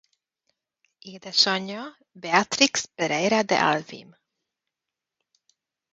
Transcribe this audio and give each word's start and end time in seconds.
Édesanyja 0.99 1.97
Beatrix 2.11 2.85
Pereira 2.85 3.43
de 3.43 3.57
Alvim. 3.63 4.17